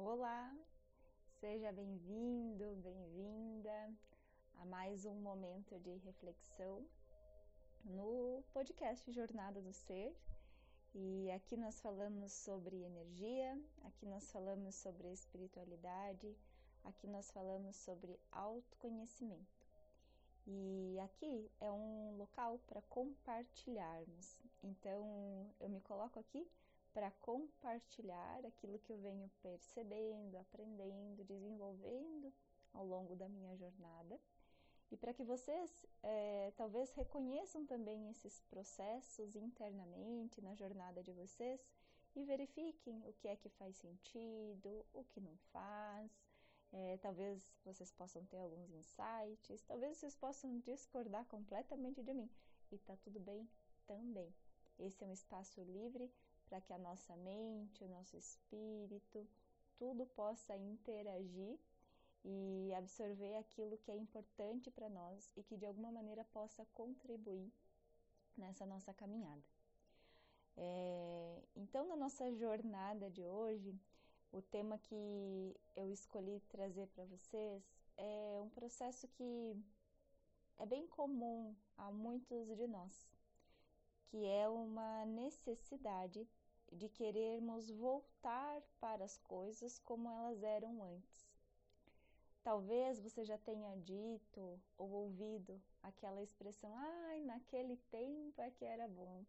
[0.00, 0.56] Olá,
[1.40, 3.92] seja bem-vindo, bem-vinda
[4.54, 6.86] a mais um momento de reflexão
[7.84, 10.16] no podcast Jornada do Ser.
[10.94, 16.32] E aqui nós falamos sobre energia, aqui nós falamos sobre espiritualidade,
[16.84, 19.66] aqui nós falamos sobre autoconhecimento.
[20.46, 24.38] E aqui é um local para compartilharmos.
[24.62, 26.48] Então eu me coloco aqui
[26.98, 32.34] para compartilhar aquilo que eu venho percebendo, aprendendo, desenvolvendo
[32.74, 34.18] ao longo da minha jornada
[34.90, 41.64] e para que vocês é, talvez reconheçam também esses processos internamente na jornada de vocês
[42.16, 46.10] e verifiquem o que é que faz sentido, o que não faz.
[46.72, 52.28] É, talvez vocês possam ter alguns insights, talvez vocês possam discordar completamente de mim
[52.72, 53.48] e tá tudo bem
[53.86, 54.34] também.
[54.80, 56.10] Esse é um espaço livre
[56.48, 59.26] para que a nossa mente, o nosso espírito,
[59.76, 61.58] tudo possa interagir
[62.24, 67.52] e absorver aquilo que é importante para nós e que de alguma maneira possa contribuir
[68.36, 69.42] nessa nossa caminhada.
[70.56, 73.78] É, então, na nossa jornada de hoje,
[74.32, 77.62] o tema que eu escolhi trazer para vocês
[77.96, 79.56] é um processo que
[80.58, 83.08] é bem comum a muitos de nós,
[84.06, 86.26] que é uma necessidade
[86.72, 91.28] de querermos voltar para as coisas como elas eram antes.
[92.42, 98.88] Talvez você já tenha dito ou ouvido aquela expressão: ai, naquele tempo é que era
[98.88, 99.24] bom.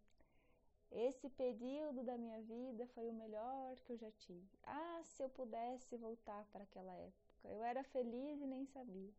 [0.92, 4.50] Esse período da minha vida foi o melhor que eu já tive.
[4.64, 9.14] Ah, se eu pudesse voltar para aquela época, eu era feliz e nem sabia.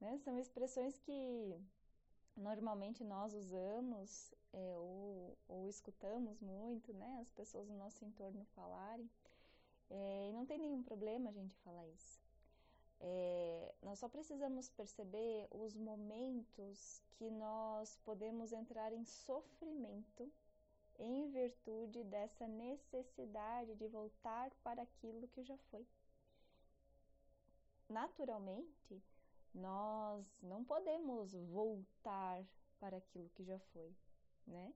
[0.00, 0.18] Né?
[0.18, 1.58] São expressões que
[2.36, 7.18] normalmente nós usamos é, ou, ou, escutamos muito, né?
[7.20, 9.10] As pessoas no nosso entorno falarem.
[9.90, 12.22] É, e não tem nenhum problema a gente falar isso.
[13.00, 20.32] É, nós só precisamos perceber os momentos que nós podemos entrar em sofrimento
[20.98, 25.84] em virtude dessa necessidade de voltar para aquilo que já foi.
[27.88, 29.02] Naturalmente,
[29.52, 32.44] nós não podemos voltar
[32.78, 33.94] para aquilo que já foi,
[34.46, 34.72] né?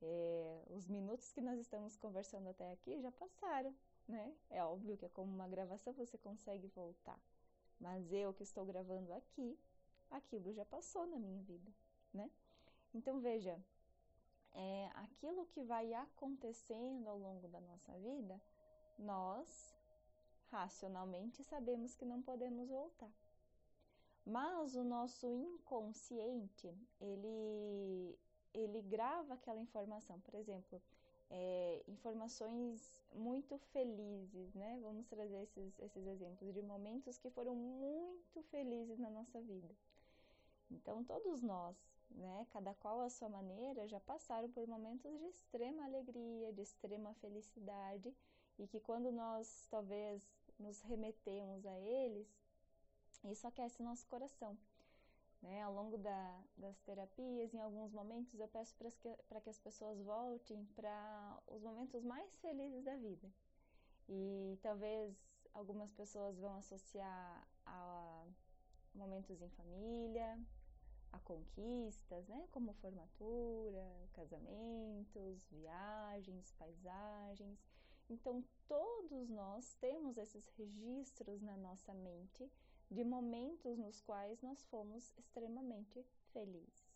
[0.00, 3.74] É, os minutos que nós estamos conversando até aqui já passaram,
[4.06, 4.34] né?
[4.50, 7.18] É óbvio que é como uma gravação, você consegue voltar.
[7.80, 9.58] Mas eu que estou gravando aqui,
[10.10, 11.72] aquilo já passou na minha vida,
[12.12, 12.30] né?
[12.94, 13.58] Então veja,
[14.54, 18.40] é, aquilo que vai acontecendo ao longo da nossa vida,
[18.98, 19.76] nós
[20.50, 23.10] racionalmente sabemos que não podemos voltar.
[24.24, 28.18] Mas o nosso inconsciente, ele,
[28.58, 30.20] ele grava aquela informação.
[30.20, 30.80] Por exemplo,
[31.30, 34.78] é, informações muito felizes, né?
[34.82, 39.74] Vamos trazer esses, esses exemplos de momentos que foram muito felizes na nossa vida.
[40.70, 41.76] Então, todos nós,
[42.10, 47.14] né, cada qual à sua maneira, já passaram por momentos de extrema alegria, de extrema
[47.14, 48.14] felicidade,
[48.58, 50.22] e que quando nós talvez
[50.58, 52.26] nos remetemos a eles,
[53.24, 54.58] isso aquece nosso coração.
[55.42, 55.62] Né?
[55.62, 60.00] Ao longo da, das terapias, em alguns momentos, eu peço para que, que as pessoas
[60.02, 63.30] voltem para os momentos mais felizes da vida.
[64.08, 65.16] E talvez
[65.54, 68.26] algumas pessoas vão associar a
[68.94, 70.40] momentos em família,
[71.12, 72.48] a conquistas, né?
[72.50, 77.58] como formatura, casamentos, viagens, paisagens.
[78.10, 82.50] Então, todos nós temos esses registros na nossa mente
[82.90, 86.88] de momentos nos quais nós fomos extremamente felizes.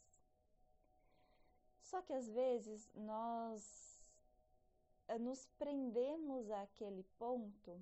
[1.81, 4.03] Só que às vezes nós
[5.09, 7.79] eh, nos prendemos àquele ponto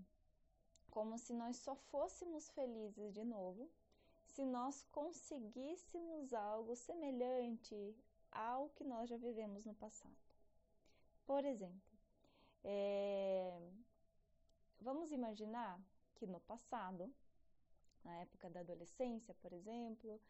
[0.91, 3.71] como se nós só fôssemos felizes de novo
[4.25, 7.94] se nós conseguíssemos algo semelhante
[8.31, 10.16] ao que nós já vivemos no passado.
[11.27, 11.98] Por exemplo,
[12.65, 13.71] é,
[14.80, 15.80] vamos imaginar
[16.16, 17.13] que no passado
[18.04, 20.20] na época da adolescência, por exemplo,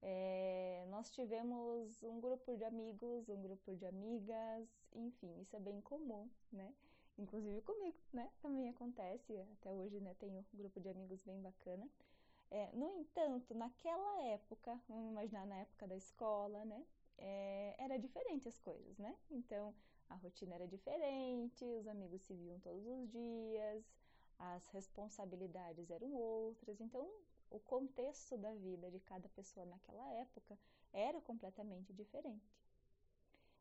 [0.00, 5.80] é, nós tivemos um grupo de amigos, um grupo de amigas, enfim, isso é bem
[5.80, 6.72] comum, né?
[7.18, 8.30] Inclusive comigo, né?
[8.40, 10.14] Também acontece, até hoje, né?
[10.20, 11.88] Tenho um grupo de amigos bem bacana.
[12.50, 16.86] É, no entanto, naquela época, vamos imaginar na época da escola, né?
[17.18, 19.16] É, era diferente as coisas, né?
[19.30, 19.74] Então,
[20.08, 23.84] a rotina era diferente, os amigos se viam todos os dias,
[24.38, 27.08] as responsabilidades eram outras, então
[27.50, 30.58] o contexto da vida de cada pessoa naquela época
[30.92, 32.58] era completamente diferente.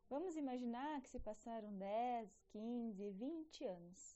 [0.09, 4.15] Vamos imaginar que se passaram 10, 15, 20 anos.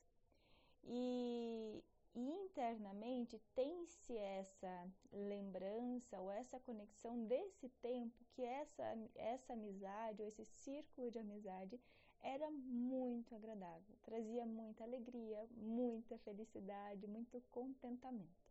[0.83, 1.83] e,
[2.15, 8.83] internamente tem-se essa lembrança ou essa conexão desse tempo que essa,
[9.15, 11.79] essa amizade ou esse círculo de amizade
[12.23, 18.41] era muito agradável, trazia muita alegria, muita felicidade, muito contentamento.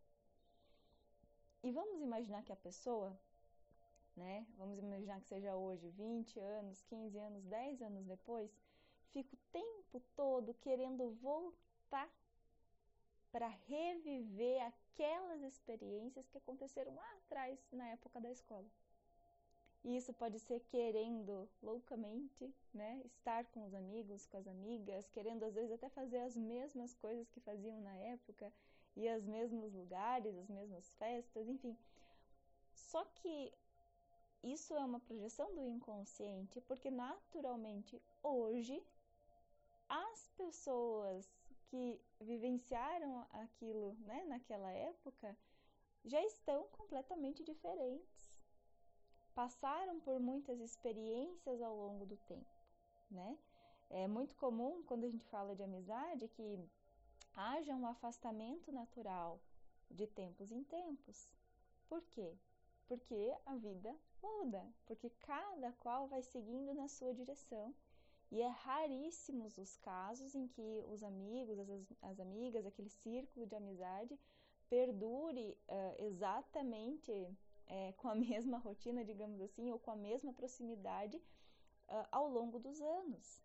[1.63, 3.17] E vamos imaginar que a pessoa,
[4.15, 8.51] né, vamos imaginar que seja hoje 20 anos, 15 anos, 10 anos depois,
[9.11, 12.09] fica o tempo todo querendo voltar
[13.31, 18.67] para reviver aquelas experiências que aconteceram lá atrás, na época da escola.
[19.83, 25.43] E isso pode ser querendo loucamente, né, estar com os amigos, com as amigas, querendo
[25.43, 28.51] às vezes até fazer as mesmas coisas que faziam na época,
[28.95, 31.75] e os mesmos lugares, as mesmas festas, enfim.
[32.73, 33.51] Só que
[34.43, 38.83] isso é uma projeção do inconsciente, porque naturalmente hoje
[39.87, 41.29] as pessoas
[41.69, 45.37] que vivenciaram aquilo né, naquela época
[46.03, 48.30] já estão completamente diferentes.
[49.33, 52.59] Passaram por muitas experiências ao longo do tempo,
[53.09, 53.37] né?
[53.89, 56.59] É muito comum quando a gente fala de amizade que
[57.35, 59.39] haja um afastamento natural
[59.89, 61.33] de tempos em tempos.
[61.87, 62.33] Por quê?
[62.87, 67.73] Porque a vida muda, porque cada qual vai seguindo na sua direção
[68.31, 71.69] e é raríssimos os casos em que os amigos, as,
[72.01, 74.17] as amigas, aquele círculo de amizade
[74.69, 77.11] perdure uh, exatamente
[77.71, 82.59] uh, com a mesma rotina, digamos assim, ou com a mesma proximidade uh, ao longo
[82.59, 83.41] dos anos.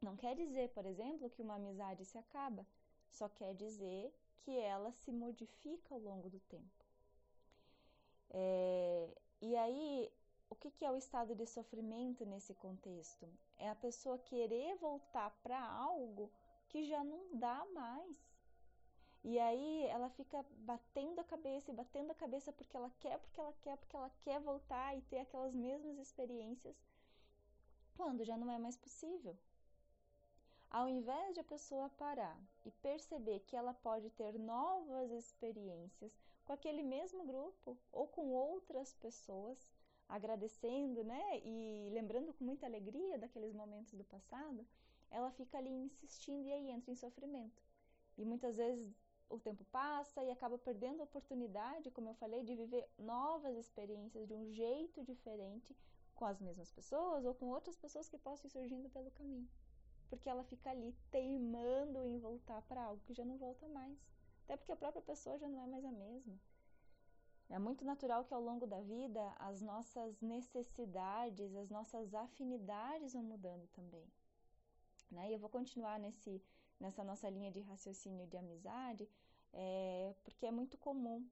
[0.00, 2.66] Não quer dizer, por exemplo, que uma amizade se acaba,
[3.10, 6.84] só quer dizer que ela se modifica ao longo do tempo.
[8.30, 9.08] É,
[9.40, 10.12] e aí,
[10.50, 13.26] o que, que é o estado de sofrimento nesse contexto?
[13.56, 16.30] É a pessoa querer voltar para algo
[16.68, 18.33] que já não dá mais.
[19.24, 23.40] E aí ela fica batendo a cabeça e batendo a cabeça porque ela quer, porque
[23.40, 26.76] ela quer, porque ela quer voltar e ter aquelas mesmas experiências,
[27.96, 29.34] quando já não é mais possível.
[30.68, 36.52] Ao invés de a pessoa parar e perceber que ela pode ter novas experiências com
[36.52, 39.72] aquele mesmo grupo ou com outras pessoas,
[40.06, 44.66] agradecendo, né, e lembrando com muita alegria daqueles momentos do passado,
[45.10, 47.62] ela fica ali insistindo e aí entra em sofrimento.
[48.18, 48.94] E muitas vezes
[49.34, 54.26] o tempo passa e acaba perdendo a oportunidade, como eu falei, de viver novas experiências
[54.26, 55.76] de um jeito diferente
[56.14, 59.48] com as mesmas pessoas ou com outras pessoas que possam ir surgindo pelo caminho.
[60.08, 63.98] Porque ela fica ali teimando em voltar para algo que já não volta mais.
[64.44, 66.38] Até porque a própria pessoa já não é mais a mesma.
[67.48, 73.22] É muito natural que ao longo da vida as nossas necessidades, as nossas afinidades vão
[73.22, 74.06] mudando também.
[75.10, 75.30] Né?
[75.30, 76.42] E eu vou continuar nesse,
[76.80, 79.08] nessa nossa linha de raciocínio de amizade,
[79.54, 81.26] é, porque é muito comum.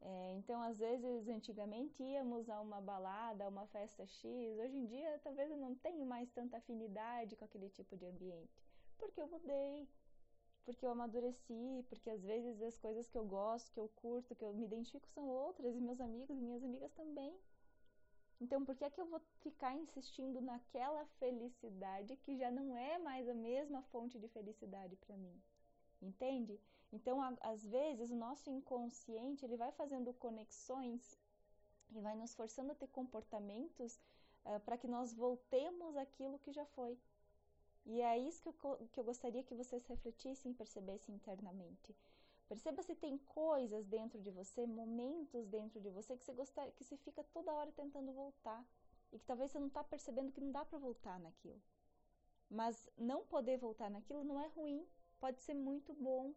[0.00, 4.58] É, então, às vezes, antigamente íamos a uma balada, a uma festa X.
[4.58, 8.62] Hoje em dia, talvez eu não tenho mais tanta afinidade com aquele tipo de ambiente,
[8.98, 9.88] porque eu mudei,
[10.64, 14.44] porque eu amadureci, porque às vezes as coisas que eu gosto, que eu curto, que
[14.44, 17.34] eu me identifico são outras, e meus amigos e minhas amigas também.
[18.40, 22.98] Então, por que é que eu vou ficar insistindo naquela felicidade que já não é
[22.98, 25.40] mais a mesma fonte de felicidade para mim?
[26.02, 26.60] Entende?
[26.92, 31.18] Então, a, às vezes, o nosso inconsciente ele vai fazendo conexões
[31.90, 34.00] e vai nos forçando a ter comportamentos
[34.44, 36.98] uh, para que nós voltemos àquilo que já foi.
[37.84, 41.94] E é isso que eu, que eu gostaria que vocês refletissem e percebessem internamente.
[42.48, 46.84] Perceba se tem coisas dentro de você, momentos dentro de você que você gosta, que
[46.84, 48.64] você fica toda hora tentando voltar
[49.12, 51.60] e que talvez você não está percebendo que não dá para voltar naquilo.
[52.48, 54.86] Mas não poder voltar naquilo não é ruim,
[55.18, 56.32] pode ser muito bom.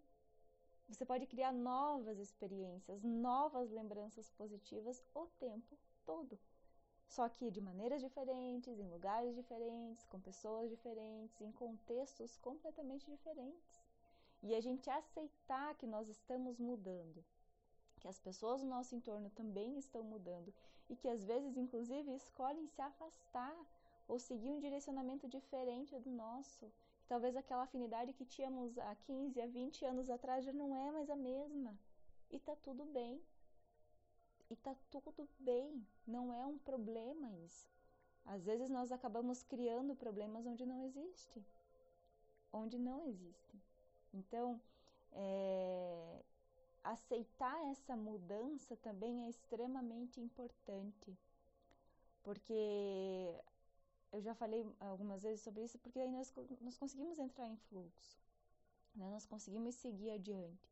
[0.89, 6.38] Você pode criar novas experiências, novas lembranças positivas o tempo todo.
[7.08, 13.79] Só que de maneiras diferentes, em lugares diferentes, com pessoas diferentes, em contextos completamente diferentes.
[14.41, 17.24] E a gente aceitar que nós estamos mudando,
[18.00, 20.51] que as pessoas no nosso entorno também estão mudando
[20.89, 23.55] e que às vezes, inclusive, escolhem se afastar
[24.08, 26.72] ou seguir um direcionamento diferente do nosso.
[27.09, 31.09] Talvez aquela afinidade que tínhamos há 15, há 20 anos atrás já não é mais
[31.09, 31.77] a mesma.
[32.31, 33.21] E tá tudo bem
[34.49, 37.67] e tá tudo bem, não é um problema isso.
[38.25, 41.45] Às vezes nós acabamos criando problemas onde não existe,
[42.51, 43.61] onde não existe.
[44.13, 44.59] Então,
[45.11, 46.23] é,
[46.83, 51.17] aceitar essa mudança também é extremamente importante,
[52.23, 53.35] porque
[54.11, 58.17] eu já falei algumas vezes sobre isso, porque aí nós, nós conseguimos entrar em fluxo.
[58.95, 59.09] né?
[59.09, 60.69] nós conseguimos seguir adiante.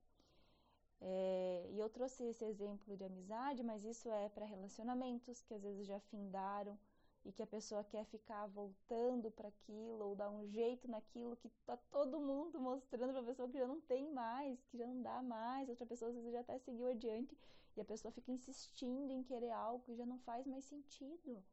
[0.99, 5.61] É, e eu trouxe esse exemplo de amizade, mas isso é para relacionamentos que às
[5.61, 6.77] vezes já findaram
[7.23, 11.49] e que a pessoa quer ficar voltando para aquilo ou dar um jeito naquilo que
[11.65, 15.01] tá todo mundo mostrando para a pessoa que já não tem mais, que já não
[15.01, 17.37] dá mais, outra pessoa às vezes já até seguiu adiante
[17.75, 21.43] e a pessoa fica insistindo em querer algo que já não faz mais sentido.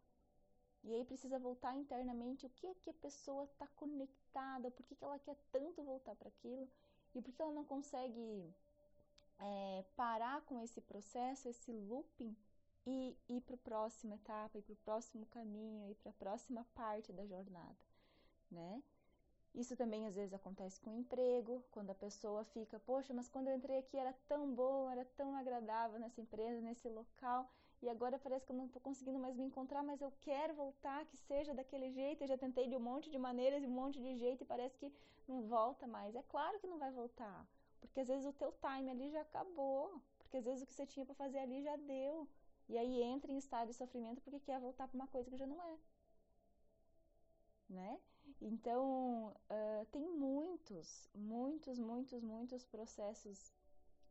[0.85, 4.95] E aí precisa voltar internamente o que é que a pessoa está conectada, por que,
[4.95, 6.69] que ela quer tanto voltar para aquilo
[7.15, 8.55] e por que ela não consegue
[9.39, 12.37] é, parar com esse processo, esse looping
[12.87, 16.67] e ir para a próxima etapa, ir para o próximo caminho, ir para a próxima
[16.75, 17.77] parte da jornada,
[18.51, 18.83] né?
[19.55, 23.49] Isso também às vezes acontece com o emprego, quando a pessoa fica, poxa, mas quando
[23.49, 27.49] eu entrei aqui era tão bom, era tão agradável nessa empresa, nesse local,
[27.85, 31.05] e agora parece que eu não estou conseguindo mais me encontrar, mas eu quero voltar,
[31.05, 32.23] que seja daquele jeito.
[32.23, 34.79] Eu já tentei de um monte de maneiras e um monte de jeito e parece
[34.79, 34.91] que
[35.29, 36.17] não volta mais.
[36.17, 37.47] É claro que não vai voltar,
[37.81, 40.87] porque às vezes o teu time ali já acabou, porque às vezes o que você
[40.87, 42.27] tinha para fazer ali já deu.
[42.67, 45.47] E aí entra em estado de sofrimento porque quer voltar para uma coisa que já
[45.47, 45.79] não é.
[47.69, 48.01] Né?
[48.41, 53.53] Então, uh, tem muitos, muitos, muitos, muitos processos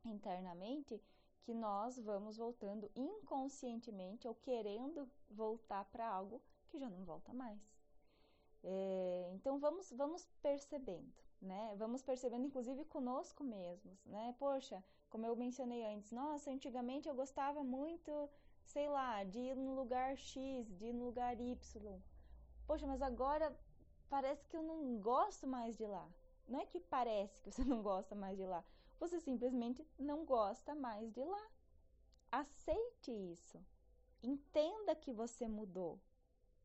[0.06, 1.02] internamente
[1.44, 7.60] que nós vamos voltando inconscientemente ou querendo voltar para algo que já não volta mais.
[8.64, 11.76] É, então vamos, vamos percebendo, né?
[11.78, 14.34] Vamos percebendo, inclusive conosco mesmos, né?
[14.40, 18.30] Poxa, como eu mencionei antes, nossa, antigamente eu gostava muito,
[18.66, 22.02] sei lá, de ir no lugar X, de ir no lugar Y.
[22.66, 23.54] Poxa, mas agora
[24.10, 26.10] parece que eu não gosto mais de lá.
[26.48, 28.64] Não é que parece que você não gosta mais de lá,
[29.04, 31.48] você simplesmente não gosta mais de lá.
[32.32, 33.60] Aceite isso.
[34.22, 36.00] Entenda que você mudou.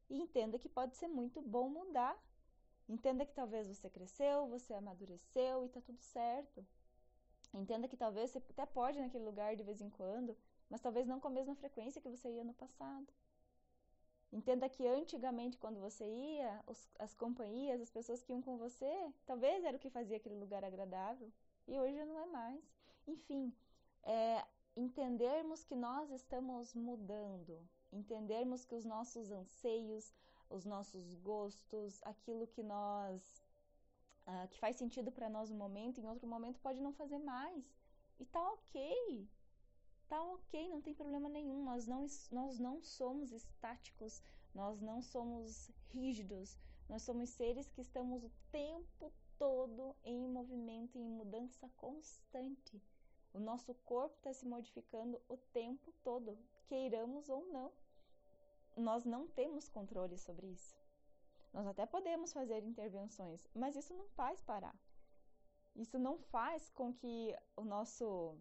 [0.09, 2.17] E entenda que pode ser muito bom mudar.
[2.89, 6.65] Entenda que talvez você cresceu, você amadureceu e tá tudo certo.
[7.53, 10.37] Entenda que talvez você até pode ir naquele lugar de vez em quando,
[10.71, 13.13] mas talvez não com a mesma frequência que você ia no passado.
[14.31, 19.13] Entenda que antigamente, quando você ia, os, as companhias, as pessoas que iam com você,
[19.27, 21.33] talvez era o que fazia aquele lugar agradável
[21.69, 22.65] e hoje não é mais.
[23.07, 23.55] Enfim,
[24.03, 24.45] é,
[24.77, 27.57] entendermos que nós estamos mudando,
[27.93, 30.13] entendermos que os nossos anseios,
[30.51, 33.45] os nossos gostos, aquilo que nós
[34.27, 37.65] uh, que faz sentido para nós no momento, em outro momento pode não fazer mais.
[38.19, 39.29] E tá ok
[40.09, 41.63] tá ok, não tem problema nenhum.
[41.63, 44.23] Nós não, nós não somos estáticos,
[44.55, 46.57] nós não somos rígidos,
[46.89, 52.83] nós somos seres que estamos o tempo todo em movimento, em mudança constante.
[53.33, 57.73] O nosso corpo está se modificando o tempo todo, queiramos ou não.
[58.77, 60.77] Nós não temos controle sobre isso.
[61.53, 64.77] Nós até podemos fazer intervenções, mas isso não faz parar.
[65.75, 68.37] Isso não faz com que o nosso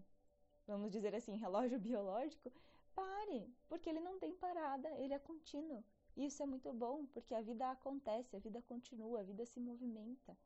[0.67, 2.51] vamos dizer assim, relógio biológico,
[2.93, 5.83] pare, porque ele não tem parada, ele é contínuo.
[6.15, 10.37] Isso é muito bom, porque a vida acontece, a vida continua, a vida se movimenta.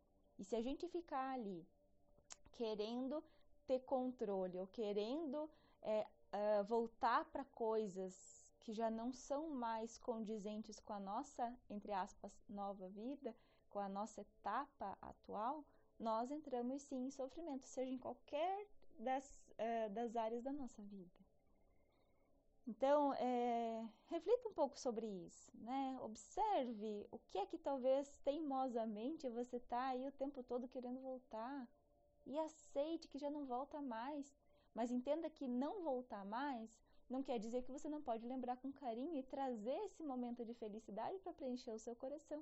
[0.42, 1.64] E se a gente ficar ali
[2.54, 3.24] querendo
[3.68, 5.48] ter controle ou querendo
[5.84, 11.92] é, uh, voltar para coisas que já não são mais condizentes com a nossa, entre
[11.92, 13.36] aspas, nova vida,
[13.70, 15.64] com a nossa etapa atual,
[16.00, 18.66] nós entramos sim em sofrimento, seja em qualquer
[18.98, 19.24] das
[19.60, 21.21] uh, das áreas da nossa vida.
[22.68, 25.98] Então, é, reflita um pouco sobre isso, né?
[26.02, 31.68] Observe o que é que talvez teimosamente você está aí o tempo todo querendo voltar
[32.26, 34.34] e aceite que já não volta mais.
[34.74, 36.70] Mas entenda que não voltar mais
[37.10, 40.54] não quer dizer que você não pode lembrar com carinho e trazer esse momento de
[40.54, 42.42] felicidade para preencher o seu coração.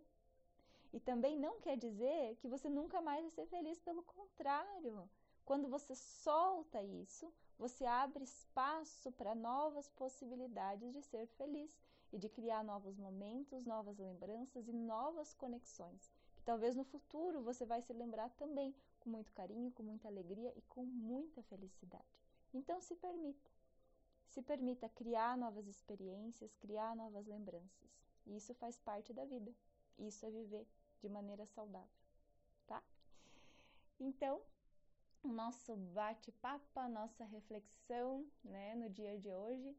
[0.93, 5.09] E também não quer dizer que você nunca mais vai ser feliz, pelo contrário.
[5.43, 11.69] Quando você solta isso, você abre espaço para novas possibilidades de ser feliz
[12.11, 17.65] e de criar novos momentos, novas lembranças e novas conexões, que talvez no futuro você
[17.65, 22.07] vai se lembrar também com muito carinho, com muita alegria e com muita felicidade.
[22.53, 23.51] Então se permita.
[24.29, 27.89] Se permita criar novas experiências, criar novas lembranças.
[28.25, 29.53] E isso faz parte da vida.
[29.97, 30.65] Isso é viver
[31.01, 31.89] de maneira saudável,
[32.65, 32.81] tá?
[33.99, 34.41] Então,
[35.27, 39.75] nosso bate-papo, a nossa reflexão né, no dia de hoje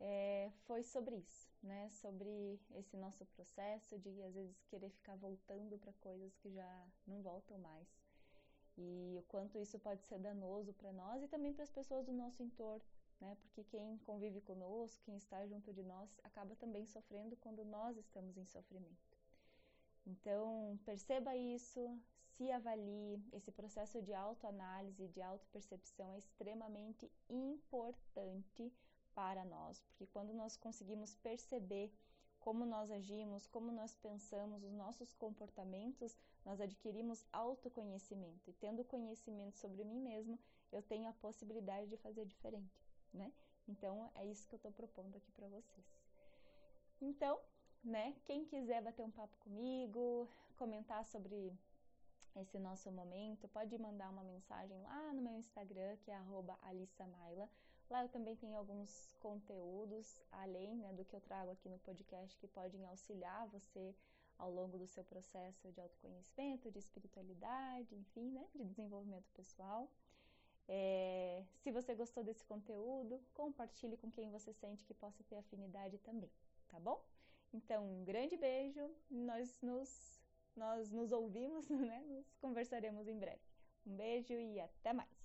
[0.00, 1.88] é, foi sobre isso, né?
[1.90, 7.22] Sobre esse nosso processo de às vezes querer ficar voltando para coisas que já não
[7.22, 7.86] voltam mais.
[8.78, 12.12] E o quanto isso pode ser danoso para nós e também para as pessoas do
[12.12, 12.84] nosso entorno,
[13.20, 13.36] né?
[13.42, 18.38] Porque quem convive conosco, quem está junto de nós, acaba também sofrendo quando nós estamos
[18.38, 19.18] em sofrimento.
[20.06, 22.00] Então, perceba isso,
[22.40, 23.22] se avalie.
[23.34, 28.72] Esse processo de autoanálise, de autopercepção é extremamente importante
[29.14, 31.92] para nós, porque quando nós conseguimos perceber
[32.38, 38.48] como nós agimos, como nós pensamos, os nossos comportamentos, nós adquirimos autoconhecimento.
[38.48, 40.38] E tendo conhecimento sobre mim mesmo,
[40.72, 42.82] eu tenho a possibilidade de fazer diferente,
[43.12, 43.30] né?
[43.68, 45.86] Então é isso que eu estou propondo aqui para vocês.
[47.02, 47.38] Então,
[47.84, 48.16] né?
[48.24, 51.52] Quem quiser bater um papo comigo, comentar sobre
[52.38, 56.16] esse nosso momento, pode mandar uma mensagem lá no meu Instagram, que é
[56.62, 57.48] @alissamaila.
[57.88, 62.38] Lá eu também tenho alguns conteúdos, além né, do que eu trago aqui no podcast,
[62.38, 63.94] que podem auxiliar você
[64.38, 69.90] ao longo do seu processo de autoconhecimento, de espiritualidade, enfim, né, de desenvolvimento pessoal.
[70.68, 75.98] É, se você gostou desse conteúdo, compartilhe com quem você sente que possa ter afinidade
[75.98, 76.30] também,
[76.68, 77.04] tá bom?
[77.52, 80.19] Então, um grande beijo, nós nos,
[80.60, 82.04] nós nos ouvimos, né?
[82.06, 83.40] Nos conversaremos em breve.
[83.86, 85.19] Um beijo e até mais!